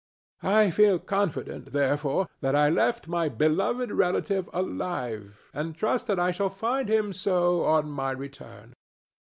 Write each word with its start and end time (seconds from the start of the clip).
I 0.41 0.71
feel 0.71 0.97
confident, 0.97 1.73
therefore, 1.73 2.27
that 2.39 2.55
I 2.55 2.71
left 2.71 3.07
my 3.07 3.29
beloved 3.29 3.91
relative 3.91 4.49
alive, 4.51 5.37
and 5.53 5.75
trust 5.75 6.07
that 6.07 6.19
I 6.19 6.31
shall 6.31 6.49
find 6.49 6.89
him 6.89 7.13
so 7.13 7.63
on 7.65 7.87
my 7.87 8.09
return." 8.09 8.73